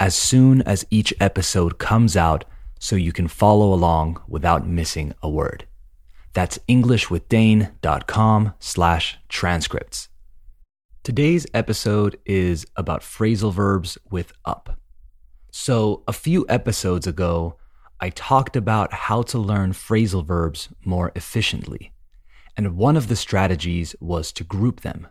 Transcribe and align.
as 0.00 0.14
soon 0.14 0.62
as 0.62 0.86
each 0.90 1.12
episode 1.20 1.78
comes 1.78 2.16
out 2.16 2.46
so 2.78 2.96
you 2.96 3.12
can 3.12 3.28
follow 3.28 3.74
along 3.74 4.20
without 4.26 4.66
missing 4.66 5.12
a 5.22 5.28
word. 5.28 5.66
That's 6.32 6.58
englishwithdane.com 6.68 8.54
slash 8.58 9.18
transcripts. 9.28 10.08
Today's 11.02 11.46
episode 11.52 12.18
is 12.24 12.66
about 12.76 13.02
phrasal 13.02 13.52
verbs 13.52 13.98
with 14.10 14.32
up. 14.46 14.78
So, 15.50 16.02
a 16.08 16.12
few 16.12 16.46
episodes 16.48 17.06
ago, 17.06 17.56
I 18.00 18.10
talked 18.10 18.56
about 18.56 18.92
how 18.92 19.22
to 19.22 19.38
learn 19.38 19.72
phrasal 19.72 20.24
verbs 20.24 20.70
more 20.84 21.12
efficiently. 21.14 21.92
And 22.56 22.76
one 22.76 22.96
of 22.96 23.08
the 23.08 23.16
strategies 23.16 23.94
was 24.00 24.32
to 24.32 24.44
group 24.44 24.80
them, 24.80 25.08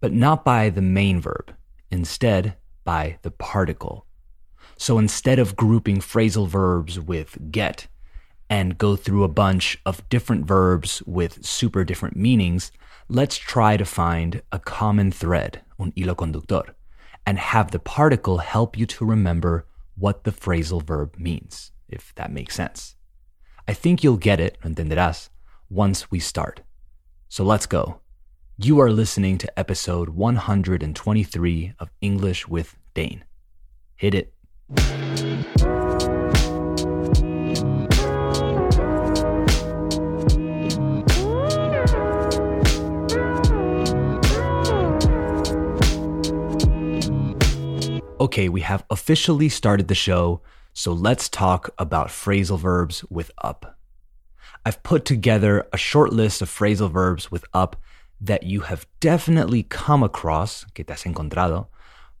but 0.00 0.12
not 0.12 0.44
by 0.44 0.70
the 0.70 0.82
main 0.82 1.20
verb, 1.20 1.54
instead, 1.90 2.56
by 2.84 3.18
the 3.22 3.30
particle. 3.30 4.06
So 4.84 4.98
instead 4.98 5.38
of 5.38 5.56
grouping 5.56 6.00
phrasal 6.00 6.46
verbs 6.46 7.00
with 7.00 7.50
get 7.50 7.86
and 8.50 8.76
go 8.76 8.96
through 8.96 9.24
a 9.24 9.28
bunch 9.44 9.78
of 9.86 10.06
different 10.10 10.44
verbs 10.44 11.02
with 11.06 11.42
super 11.42 11.84
different 11.84 12.16
meanings, 12.16 12.70
let's 13.08 13.38
try 13.38 13.78
to 13.78 13.86
find 13.86 14.42
a 14.52 14.58
common 14.58 15.10
thread, 15.10 15.62
un 15.80 15.94
hilo 15.96 16.14
conductor, 16.14 16.74
and 17.24 17.38
have 17.38 17.70
the 17.70 17.78
particle 17.78 18.36
help 18.36 18.76
you 18.76 18.84
to 18.84 19.06
remember 19.06 19.66
what 19.96 20.24
the 20.24 20.30
phrasal 20.30 20.82
verb 20.82 21.14
means, 21.16 21.72
if 21.88 22.14
that 22.16 22.30
makes 22.30 22.54
sense. 22.54 22.94
I 23.66 23.72
think 23.72 24.04
you'll 24.04 24.18
get 24.18 24.38
it, 24.38 24.58
entenderás, 24.62 25.30
once 25.70 26.10
we 26.10 26.20
start. 26.20 26.60
So 27.30 27.42
let's 27.42 27.64
go. 27.64 28.00
You 28.58 28.80
are 28.80 28.90
listening 28.90 29.38
to 29.38 29.58
episode 29.58 30.10
123 30.10 31.72
of 31.78 31.90
English 32.02 32.46
with 32.46 32.76
Dane. 32.92 33.24
Hit 33.96 34.14
it. 34.14 34.33
Okay, 34.70 34.88
we 48.48 48.62
have 48.62 48.84
officially 48.88 49.50
started 49.50 49.88
the 49.88 49.94
show, 49.94 50.40
so 50.72 50.94
let's 50.94 51.28
talk 51.28 51.68
about 51.78 52.08
phrasal 52.08 52.58
verbs 52.58 53.04
with 53.10 53.30
up. 53.42 53.78
I've 54.64 54.82
put 54.82 55.04
together 55.04 55.68
a 55.74 55.76
short 55.76 56.10
list 56.10 56.40
of 56.40 56.48
phrasal 56.48 56.90
verbs 56.90 57.30
with 57.30 57.44
up 57.52 57.76
that 58.18 58.44
you 58.44 58.60
have 58.60 58.86
definitely 59.00 59.64
come 59.64 60.02
across, 60.02 60.64
que 60.72 60.84
te 60.84 60.92
has 60.94 61.04
encontrado, 61.04 61.68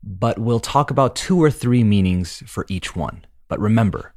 but 0.06 0.38
we'll 0.38 0.60
talk 0.60 0.90
about 0.90 1.16
two 1.16 1.42
or 1.42 1.50
three 1.50 1.82
meanings 1.82 2.42
for 2.46 2.66
each 2.68 2.94
one. 2.94 3.24
But 3.48 3.58
remember, 3.58 4.14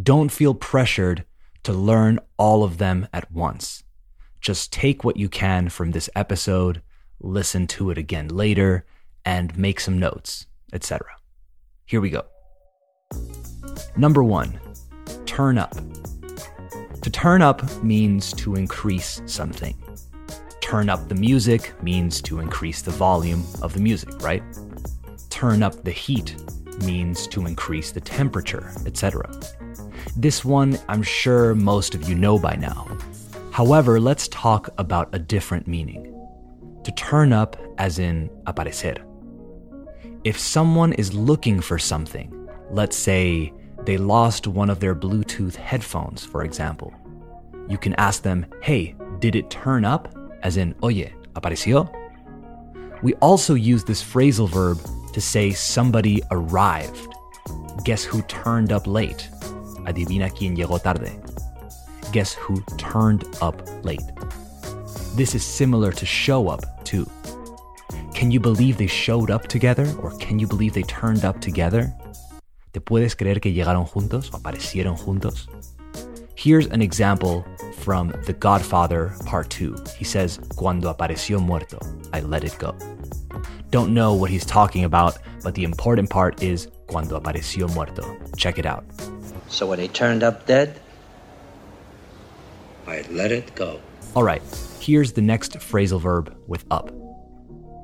don't 0.00 0.30
feel 0.30 0.54
pressured 0.54 1.24
to 1.62 1.72
learn 1.72 2.18
all 2.36 2.64
of 2.64 2.78
them 2.78 3.06
at 3.12 3.30
once. 3.30 3.84
Just 4.40 4.72
take 4.72 5.04
what 5.04 5.16
you 5.16 5.28
can 5.28 5.68
from 5.68 5.92
this 5.92 6.10
episode, 6.16 6.82
listen 7.20 7.66
to 7.68 7.90
it 7.90 7.98
again 7.98 8.28
later, 8.28 8.84
and 9.24 9.56
make 9.56 9.80
some 9.80 9.98
notes, 9.98 10.46
etc. 10.72 11.06
Here 11.84 12.00
we 12.00 12.10
go. 12.10 12.24
Number 13.96 14.24
one, 14.24 14.58
turn 15.26 15.58
up. 15.58 15.74
To 17.02 17.10
turn 17.10 17.42
up 17.42 17.82
means 17.82 18.32
to 18.34 18.56
increase 18.56 19.22
something. 19.26 19.76
Turn 20.60 20.88
up 20.88 21.08
the 21.08 21.14
music 21.14 21.80
means 21.82 22.20
to 22.22 22.40
increase 22.40 22.82
the 22.82 22.90
volume 22.90 23.44
of 23.62 23.72
the 23.72 23.80
music, 23.80 24.20
right? 24.20 24.42
Turn 25.38 25.62
up 25.62 25.84
the 25.84 25.92
heat 25.92 26.34
means 26.82 27.28
to 27.28 27.46
increase 27.46 27.92
the 27.92 28.00
temperature, 28.00 28.72
etc. 28.86 29.30
This 30.16 30.44
one 30.44 30.76
I'm 30.88 31.04
sure 31.04 31.54
most 31.54 31.94
of 31.94 32.08
you 32.08 32.16
know 32.16 32.40
by 32.40 32.56
now. 32.56 32.88
However, 33.52 34.00
let's 34.00 34.26
talk 34.26 34.68
about 34.78 35.08
a 35.12 35.18
different 35.20 35.68
meaning. 35.68 36.12
To 36.82 36.90
turn 36.90 37.32
up, 37.32 37.56
as 37.78 38.00
in 38.00 38.28
aparecer. 38.48 38.96
If 40.24 40.36
someone 40.40 40.92
is 40.94 41.14
looking 41.14 41.60
for 41.60 41.78
something, 41.78 42.48
let's 42.72 42.96
say 42.96 43.52
they 43.84 43.96
lost 43.96 44.48
one 44.48 44.70
of 44.70 44.80
their 44.80 44.96
Bluetooth 44.96 45.54
headphones, 45.54 46.24
for 46.24 46.42
example, 46.42 46.92
you 47.68 47.78
can 47.78 47.94
ask 47.94 48.24
them, 48.24 48.44
hey, 48.60 48.96
did 49.20 49.36
it 49.36 49.50
turn 49.50 49.84
up? 49.84 50.12
As 50.42 50.56
in, 50.56 50.74
oye, 50.82 51.12
apareció? 51.36 51.88
We 53.02 53.14
also 53.22 53.54
use 53.54 53.84
this 53.84 54.02
phrasal 54.02 54.48
verb 54.48 54.80
to 55.12 55.20
say 55.20 55.50
somebody 55.50 56.22
arrived. 56.30 57.14
Guess 57.84 58.04
who 58.04 58.22
turned 58.22 58.72
up 58.72 58.86
late? 58.86 59.28
Adivina 59.86 60.30
quién 60.30 60.56
llegó 60.56 60.82
tarde. 60.82 61.12
Guess 62.12 62.34
who 62.34 62.62
turned 62.76 63.24
up 63.40 63.62
late? 63.84 64.02
This 65.16 65.34
is 65.34 65.44
similar 65.44 65.92
to 65.92 66.06
show 66.06 66.48
up, 66.48 66.84
too. 66.84 67.06
Can 68.14 68.30
you 68.30 68.40
believe 68.40 68.76
they 68.76 68.86
showed 68.86 69.30
up 69.30 69.48
together? 69.48 69.86
Or 70.02 70.16
can 70.18 70.38
you 70.38 70.46
believe 70.46 70.74
they 70.74 70.82
turned 70.82 71.24
up 71.24 71.40
together? 71.40 71.92
¿Te 72.72 72.80
puedes 72.80 73.14
creer 73.16 73.40
que 73.40 73.52
llegaron 73.52 73.86
juntos 73.86 74.30
o 74.32 74.38
aparecieron 74.38 74.96
juntos? 74.98 75.48
Here's 76.34 76.66
an 76.66 76.82
example 76.82 77.44
from 77.78 78.12
The 78.26 78.32
Godfather 78.32 79.12
Part 79.24 79.50
2. 79.50 79.74
He 79.98 80.04
says, 80.04 80.38
Cuando 80.56 80.92
apareció 80.92 81.40
muerto, 81.40 81.78
I 82.12 82.20
let 82.20 82.44
it 82.44 82.56
go. 82.58 82.76
Don't 83.70 83.92
know 83.92 84.14
what 84.14 84.30
he's 84.30 84.46
talking 84.46 84.84
about, 84.84 85.18
but 85.42 85.54
the 85.54 85.64
important 85.64 86.08
part 86.08 86.42
is 86.42 86.68
cuando 86.86 87.20
apareció 87.20 87.72
muerto. 87.74 88.16
Check 88.36 88.58
it 88.58 88.64
out. 88.64 88.84
So 89.48 89.66
when 89.66 89.78
he 89.78 89.88
turned 89.88 90.22
up 90.22 90.46
dead, 90.46 90.80
I 92.86 93.04
let 93.10 93.30
it 93.30 93.54
go. 93.54 93.80
All 94.14 94.22
right, 94.22 94.42
here's 94.80 95.12
the 95.12 95.20
next 95.20 95.52
phrasal 95.58 96.00
verb 96.00 96.34
with 96.46 96.64
up 96.70 96.90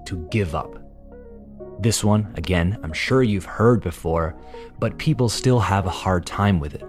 to 0.06 0.26
give 0.30 0.54
up. 0.54 0.78
This 1.80 2.02
one, 2.02 2.32
again, 2.36 2.78
I'm 2.82 2.92
sure 2.92 3.22
you've 3.22 3.44
heard 3.44 3.82
before, 3.82 4.34
but 4.78 4.96
people 4.96 5.28
still 5.28 5.60
have 5.60 5.86
a 5.86 5.90
hard 5.90 6.24
time 6.24 6.60
with 6.60 6.74
it. 6.74 6.84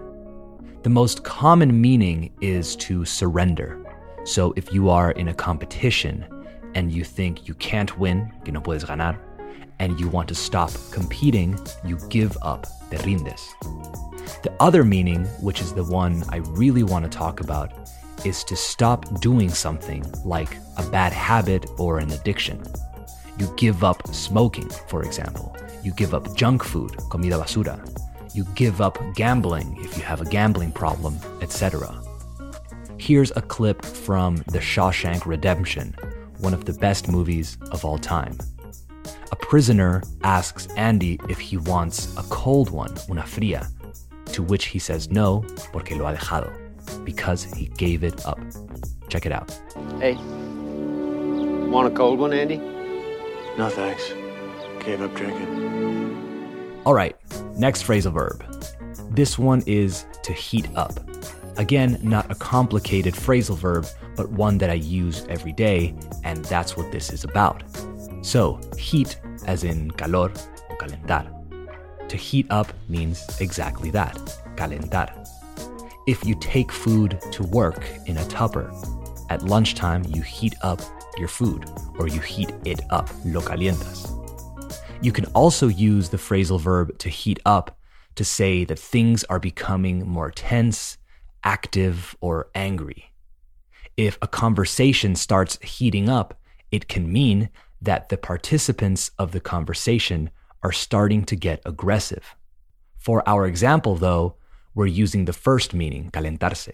The 0.84 0.90
most 0.90 1.22
common 1.22 1.80
meaning 1.80 2.30
is 2.40 2.76
to 2.76 3.04
surrender. 3.04 3.84
So 4.24 4.54
if 4.56 4.72
you 4.72 4.88
are 4.88 5.10
in 5.10 5.28
a 5.28 5.34
competition 5.34 6.26
and 6.76 6.92
you 6.92 7.04
think 7.04 7.48
you 7.48 7.54
can't 7.54 7.98
win, 7.98 8.30
que 8.44 8.52
no 8.52 8.60
puedes 8.60 8.84
ganar, 8.84 9.18
and 9.78 9.98
you 9.98 10.08
want 10.08 10.28
to 10.28 10.34
stop 10.34 10.70
competing, 10.92 11.58
you 11.82 11.96
give 12.10 12.36
up, 12.42 12.66
te 12.90 12.98
rindes. 12.98 13.42
The 14.42 14.52
other 14.60 14.84
meaning, 14.84 15.24
which 15.40 15.62
is 15.62 15.72
the 15.72 15.84
one 15.84 16.22
I 16.28 16.36
really 16.62 16.82
want 16.82 17.04
to 17.06 17.18
talk 17.18 17.40
about, 17.40 17.72
is 18.26 18.44
to 18.44 18.56
stop 18.56 19.20
doing 19.20 19.48
something 19.48 20.04
like 20.22 20.54
a 20.76 20.82
bad 20.90 21.14
habit 21.14 21.64
or 21.78 21.98
an 21.98 22.10
addiction. 22.12 22.62
You 23.38 23.50
give 23.56 23.82
up 23.82 24.06
smoking, 24.14 24.68
for 24.88 25.02
example. 25.02 25.56
You 25.82 25.92
give 25.92 26.12
up 26.12 26.34
junk 26.36 26.62
food, 26.62 26.94
comida 27.10 27.36
basura. 27.36 27.78
You 28.34 28.44
give 28.54 28.82
up 28.82 28.98
gambling 29.14 29.78
if 29.80 29.96
you 29.96 30.02
have 30.04 30.20
a 30.20 30.26
gambling 30.26 30.72
problem, 30.72 31.16
etc. 31.40 32.02
Here's 32.98 33.30
a 33.30 33.40
clip 33.40 33.82
from 33.82 34.36
The 34.48 34.58
Shawshank 34.58 35.26
Redemption, 35.26 35.94
one 36.40 36.54
of 36.54 36.64
the 36.64 36.72
best 36.74 37.08
movies 37.08 37.58
of 37.72 37.84
all 37.84 37.98
time. 37.98 38.36
A 39.32 39.36
prisoner 39.36 40.02
asks 40.22 40.66
Andy 40.76 41.18
if 41.28 41.38
he 41.38 41.56
wants 41.56 42.16
a 42.16 42.22
cold 42.24 42.70
one, 42.70 42.94
una 43.10 43.22
fría, 43.22 43.68
to 44.32 44.42
which 44.42 44.66
he 44.66 44.78
says 44.78 45.10
no, 45.10 45.44
porque 45.72 45.92
lo 45.92 46.04
ha 46.04 46.14
dejado, 46.14 46.52
because 47.04 47.44
he 47.44 47.66
gave 47.76 48.04
it 48.04 48.24
up. 48.26 48.38
Check 49.08 49.26
it 49.26 49.32
out. 49.32 49.50
Hey, 50.00 50.14
want 51.70 51.92
a 51.92 51.96
cold 51.96 52.18
one, 52.18 52.32
Andy? 52.32 52.58
No 53.58 53.68
thanks. 53.68 54.12
Gave 54.84 55.02
up 55.02 55.14
drinking. 55.14 56.82
All 56.84 56.94
right, 56.94 57.16
next 57.56 57.82
phrasal 57.82 58.12
verb. 58.12 58.44
This 59.10 59.38
one 59.38 59.62
is 59.66 60.06
to 60.22 60.32
heat 60.32 60.68
up. 60.76 61.00
Again, 61.58 61.98
not 62.02 62.30
a 62.30 62.34
complicated 62.34 63.14
phrasal 63.14 63.56
verb, 63.56 63.86
but 64.16 64.30
one 64.30 64.58
that 64.58 64.70
I 64.70 64.74
use 64.74 65.26
every 65.28 65.52
day, 65.52 65.94
and 66.24 66.44
that's 66.46 66.76
what 66.76 66.90
this 66.90 67.12
is 67.12 67.24
about. 67.24 67.62
So, 68.22 68.60
heat, 68.78 69.20
as 69.46 69.64
in 69.64 69.90
calor, 69.92 70.30
calentar. 70.80 71.30
To 72.08 72.16
heat 72.16 72.46
up 72.50 72.72
means 72.88 73.24
exactly 73.40 73.90
that, 73.90 74.14
calentar. 74.56 75.10
If 76.06 76.24
you 76.24 76.36
take 76.40 76.70
food 76.70 77.20
to 77.32 77.42
work 77.42 77.84
in 78.06 78.16
a 78.16 78.24
tupper, 78.26 78.72
at 79.28 79.42
lunchtime 79.42 80.04
you 80.08 80.22
heat 80.22 80.54
up 80.62 80.80
your 81.18 81.28
food 81.28 81.68
or 81.98 82.06
you 82.06 82.20
heat 82.20 82.52
it 82.64 82.80
up, 82.90 83.10
lo 83.24 83.40
calientas. 83.40 84.12
You 85.02 85.12
can 85.12 85.26
also 85.26 85.68
use 85.68 86.08
the 86.08 86.16
phrasal 86.16 86.60
verb 86.60 86.98
to 86.98 87.08
heat 87.08 87.40
up 87.44 87.78
to 88.14 88.24
say 88.24 88.64
that 88.64 88.78
things 88.78 89.24
are 89.24 89.38
becoming 89.38 90.06
more 90.08 90.30
tense, 90.30 90.96
active, 91.44 92.16
or 92.20 92.48
angry. 92.54 93.12
If 93.96 94.18
a 94.20 94.28
conversation 94.28 95.16
starts 95.16 95.58
heating 95.62 96.08
up, 96.08 96.38
it 96.70 96.86
can 96.86 97.10
mean 97.10 97.48
that 97.80 98.10
the 98.10 98.18
participants 98.18 99.10
of 99.18 99.32
the 99.32 99.40
conversation 99.40 100.30
are 100.62 100.72
starting 100.72 101.24
to 101.24 101.36
get 101.36 101.62
aggressive. 101.64 102.36
For 102.98 103.26
our 103.26 103.46
example, 103.46 103.94
though, 103.96 104.36
we're 104.74 104.86
using 104.86 105.24
the 105.24 105.32
first 105.32 105.72
meaning, 105.72 106.10
calentarse. 106.10 106.72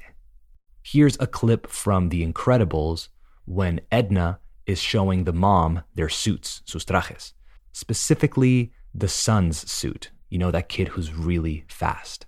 Here's 0.82 1.16
a 1.20 1.28
clip 1.28 1.68
from 1.68 2.08
The 2.08 2.26
Incredibles 2.26 3.08
when 3.44 3.80
Edna 3.92 4.40
is 4.66 4.80
showing 4.80 5.22
the 5.22 5.32
mom 5.32 5.82
their 5.94 6.08
suits, 6.08 6.62
sus 6.64 6.84
trajes, 6.84 7.34
specifically 7.72 8.72
the 8.92 9.08
son's 9.08 9.70
suit. 9.70 10.10
You 10.28 10.38
know, 10.38 10.50
that 10.50 10.68
kid 10.68 10.88
who's 10.88 11.14
really 11.14 11.64
fast. 11.68 12.26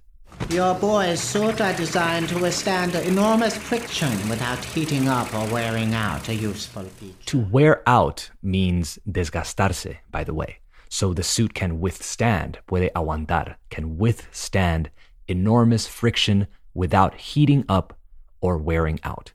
Your 0.50 0.74
boy's 0.74 1.20
suit 1.20 1.60
are 1.60 1.72
designed 1.72 2.28
to 2.28 2.38
withstand 2.38 2.94
enormous 2.94 3.56
friction 3.56 4.10
without 4.28 4.64
heating 4.64 5.08
up 5.08 5.32
or 5.34 5.46
wearing 5.52 5.94
out, 5.94 6.28
a 6.28 6.34
useful 6.34 6.84
feature. 6.84 7.16
To 7.26 7.38
wear 7.38 7.82
out 7.88 8.30
means 8.42 8.98
desgastarse, 9.10 9.96
by 10.10 10.24
the 10.24 10.34
way. 10.34 10.58
So 10.88 11.12
the 11.12 11.22
suit 11.22 11.54
can 11.54 11.80
withstand, 11.80 12.58
puede 12.66 12.90
aguantar, 12.94 13.56
can 13.70 13.98
withstand 13.98 14.90
enormous 15.28 15.86
friction 15.86 16.46
without 16.74 17.14
heating 17.14 17.64
up 17.68 17.96
or 18.40 18.58
wearing 18.58 19.00
out. 19.02 19.32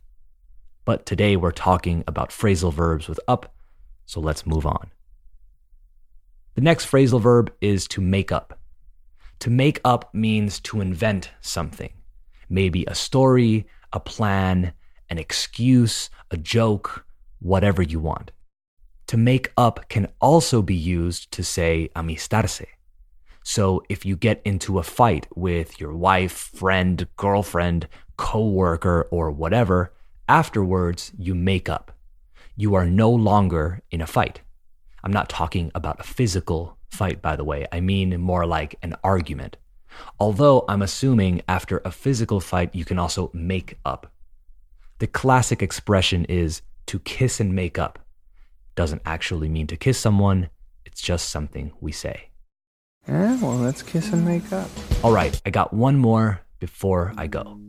But 0.86 1.06
today 1.06 1.36
we're 1.36 1.52
talking 1.52 2.04
about 2.08 2.30
phrasal 2.30 2.74
verbs 2.74 3.08
with 3.08 3.20
up, 3.28 3.54
so 4.06 4.20
let's 4.20 4.46
move 4.46 4.66
on. 4.66 4.92
The 6.56 6.62
next 6.62 6.90
phrasal 6.90 7.22
verb 7.22 7.54
is 7.62 7.88
to 7.90 8.02
make 8.02 8.32
up. 8.32 8.59
To 9.40 9.50
make 9.50 9.80
up 9.86 10.14
means 10.14 10.60
to 10.62 10.82
invent 10.82 11.32
something, 11.40 11.94
maybe 12.50 12.84
a 12.86 12.96
story, 12.96 13.68
a 13.94 14.00
plan, 14.00 14.74
an 15.10 15.18
excuse, 15.18 16.10
a 16.30 16.38
joke, 16.38 17.06
whatever 17.40 17.82
you 17.82 18.00
want. 18.00 18.32
To 19.08 19.18
make 19.18 19.52
up 19.56 19.88
can 19.88 20.08
also 20.20 20.62
be 20.62 20.76
used 20.76 21.32
to 21.32 21.44
say 21.44 21.90
amistarse. 21.96 22.66
So 23.44 23.82
if 23.90 24.06
you 24.06 24.16
get 24.16 24.42
into 24.44 24.78
a 24.78 24.84
fight 24.84 25.26
with 25.36 25.80
your 25.80 25.96
wife, 25.96 26.52
friend, 26.54 27.08
girlfriend, 27.16 27.88
coworker, 28.18 29.08
or 29.10 29.32
whatever, 29.32 29.94
afterwards 30.28 31.12
you 31.18 31.34
make 31.34 31.70
up. 31.70 31.92
You 32.58 32.76
are 32.76 32.86
no 32.86 33.10
longer 33.10 33.82
in 33.90 34.02
a 34.02 34.06
fight. 34.06 34.42
I'm 35.02 35.14
not 35.14 35.30
talking 35.30 35.72
about 35.74 36.02
a 36.02 36.04
physical 36.04 36.78
fight, 36.90 37.22
by 37.22 37.36
the 37.36 37.44
way. 37.44 37.68
I 37.72 37.80
mean 37.80 38.20
more 38.20 38.46
like 38.46 38.76
an 38.82 38.96
argument. 39.04 39.58
Although 40.20 40.66
I'm 40.68 40.82
assuming 40.82 41.42
after 41.48 41.82
a 41.84 41.92
physical 41.92 42.40
fight, 42.40 42.76
you 42.76 42.86
can 42.86 43.00
also 43.00 43.32
make 43.34 43.78
up. 43.86 44.12
The 45.00 45.08
classic 45.08 45.62
expression 45.62 46.26
is 46.26 46.62
to 46.88 47.00
kiss 47.00 47.40
and 47.40 47.56
make 47.56 47.80
up. 47.80 48.00
Doesn't 48.76 49.02
actually 49.06 49.50
mean 49.50 49.68
to 49.68 49.78
kiss 49.78 49.98
someone, 49.98 50.50
it's 50.86 51.02
just 51.02 51.30
something 51.30 51.72
we 51.80 51.92
say. 51.92 52.30
Eh, 53.08 53.40
well, 53.42 53.56
let's 53.56 53.82
kiss 53.82 54.12
and 54.12 54.26
make 54.26 54.52
up. 54.52 54.70
All 55.04 55.12
right, 55.12 55.40
I 55.46 55.50
got 55.50 55.74
one 55.74 55.98
more 55.98 56.42
before 56.60 57.14
I 57.18 57.28
go. 57.28 57.60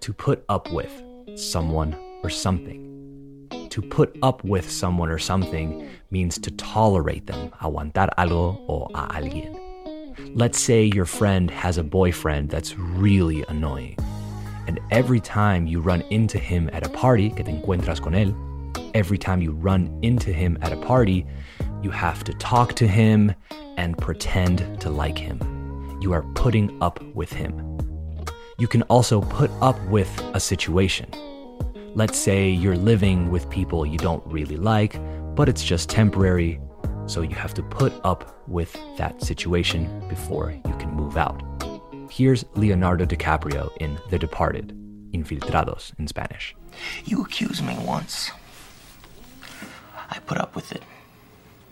To 0.00 0.12
put 0.12 0.44
up 0.48 0.72
with 0.72 0.90
someone 1.36 1.96
or 2.22 2.30
something. 2.30 2.91
To 3.72 3.80
put 3.80 4.18
up 4.22 4.44
with 4.44 4.70
someone 4.70 5.08
or 5.08 5.18
something 5.18 5.88
means 6.10 6.38
to 6.40 6.50
tolerate 6.50 7.26
them, 7.26 7.50
aguantar 7.62 8.10
algo 8.18 8.60
o 8.68 8.86
a 8.94 9.08
alguien. 9.14 9.58
Let's 10.34 10.60
say 10.60 10.84
your 10.84 11.06
friend 11.06 11.50
has 11.50 11.78
a 11.78 11.82
boyfriend 11.82 12.50
that's 12.50 12.76
really 12.76 13.46
annoying. 13.48 13.96
And 14.66 14.78
every 14.90 15.20
time 15.20 15.66
you 15.66 15.80
run 15.80 16.02
into 16.10 16.38
him 16.38 16.68
at 16.74 16.86
a 16.86 16.90
party, 16.90 17.30
que 17.30 17.44
te 17.44 17.50
encuentras 17.50 17.98
con 17.98 18.12
él, 18.12 18.34
every 18.94 19.16
time 19.16 19.40
you 19.40 19.52
run 19.52 19.88
into 20.02 20.34
him 20.34 20.58
at 20.60 20.74
a 20.74 20.76
party, 20.76 21.24
you 21.82 21.90
have 21.90 22.24
to 22.24 22.34
talk 22.34 22.74
to 22.74 22.86
him 22.86 23.34
and 23.78 23.96
pretend 23.96 24.82
to 24.82 24.90
like 24.90 25.16
him. 25.16 25.38
You 26.02 26.12
are 26.12 26.24
putting 26.34 26.76
up 26.82 27.02
with 27.14 27.32
him. 27.32 27.78
You 28.58 28.68
can 28.68 28.82
also 28.90 29.22
put 29.22 29.50
up 29.62 29.82
with 29.86 30.10
a 30.34 30.40
situation. 30.40 31.08
Let's 31.94 32.16
say 32.16 32.48
you're 32.48 32.74
living 32.74 33.30
with 33.30 33.50
people 33.50 33.84
you 33.84 33.98
don't 33.98 34.26
really 34.26 34.56
like, 34.56 34.98
but 35.34 35.46
it's 35.46 35.62
just 35.62 35.90
temporary, 35.90 36.58
so 37.04 37.20
you 37.20 37.34
have 37.34 37.52
to 37.52 37.62
put 37.62 37.92
up 38.02 38.48
with 38.48 38.74
that 38.96 39.22
situation 39.22 40.02
before 40.08 40.52
you 40.52 40.74
can 40.76 40.90
move 40.90 41.18
out. 41.18 41.42
Here's 42.10 42.46
Leonardo 42.54 43.04
DiCaprio 43.04 43.76
in 43.76 43.98
The 44.08 44.18
Departed, 44.18 44.74
Infiltrados 45.12 45.92
in 45.98 46.08
Spanish. 46.08 46.56
You 47.04 47.22
accused 47.22 47.62
me 47.62 47.76
once. 47.84 48.30
I 50.08 50.18
put 50.20 50.38
up 50.38 50.56
with 50.56 50.72
it. 50.72 50.82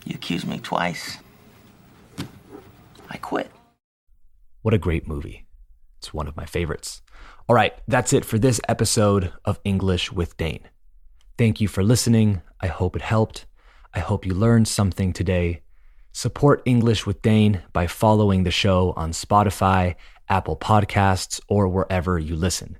You 0.05 0.17
accused 0.17 0.47
me 0.47 0.59
twice. 0.59 1.17
I 3.09 3.17
quit. 3.17 3.51
What 4.61 4.75
a 4.75 4.79
great 4.79 5.09
movie. 5.09 5.47
It's 5.97 6.13
one 6.13 6.29
of 6.29 6.37
my 6.37 6.45
favorites. 6.45 7.01
All 7.51 7.57
right, 7.57 7.75
that's 7.89 8.13
it 8.13 8.25
for 8.25 8.39
this 8.39 8.61
episode 8.69 9.33
of 9.45 9.59
English 9.65 10.13
with 10.13 10.37
Dane. 10.37 10.69
Thank 11.37 11.61
you 11.61 11.67
for 11.67 11.83
listening. 11.83 12.43
I 12.61 12.69
hope 12.69 12.95
it 12.95 13.03
helped. 13.03 13.45
I 13.93 13.99
hope 13.99 14.25
you 14.25 14.35
learned 14.35 14.69
something 14.69 15.13
today. 15.13 15.63
Support 16.13 16.63
English 16.65 17.07
with 17.07 17.23
Dane 17.23 17.63
by 17.73 17.89
following 17.89 18.45
the 18.45 18.53
show 18.53 18.93
on 18.97 19.11
Spotify, 19.11 19.97
Apple 20.29 20.57
Podcasts, 20.57 21.41
or 21.49 21.67
wherever 21.67 22.21
you 22.21 22.37
listen. 22.37 22.79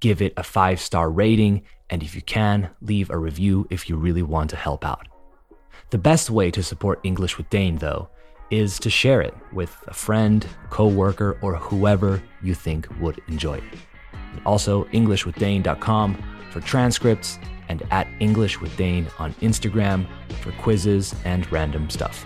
Give 0.00 0.20
it 0.20 0.32
a 0.36 0.42
five 0.42 0.80
star 0.80 1.08
rating, 1.08 1.62
and 1.88 2.02
if 2.02 2.16
you 2.16 2.22
can, 2.22 2.70
leave 2.80 3.10
a 3.10 3.16
review 3.16 3.68
if 3.70 3.88
you 3.88 3.94
really 3.94 4.24
want 4.24 4.50
to 4.50 4.56
help 4.56 4.84
out. 4.84 5.06
The 5.90 5.98
best 5.98 6.30
way 6.30 6.50
to 6.50 6.64
support 6.64 6.98
English 7.04 7.38
with 7.38 7.48
Dane, 7.48 7.76
though, 7.76 8.08
is 8.50 8.78
to 8.80 8.90
share 8.90 9.20
it 9.20 9.34
with 9.52 9.76
a 9.88 9.94
friend, 9.94 10.46
coworker, 10.70 11.38
or 11.40 11.56
whoever 11.56 12.22
you 12.42 12.54
think 12.54 12.88
would 13.00 13.20
enjoy 13.28 13.54
it. 13.54 13.64
And 14.32 14.40
also, 14.44 14.84
EnglishWithDane.com 14.84 16.22
for 16.50 16.60
transcripts 16.60 17.38
and 17.68 17.82
at 17.90 18.06
English 18.20 18.60
with 18.60 18.76
Dane 18.76 19.06
on 19.18 19.32
Instagram 19.34 20.06
for 20.40 20.52
quizzes 20.52 21.14
and 21.24 21.50
random 21.50 21.90
stuff. 21.90 22.24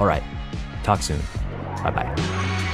All 0.00 0.06
right, 0.06 0.22
talk 0.82 1.02
soon. 1.02 1.20
Bye 1.82 1.90
bye. 1.90 2.64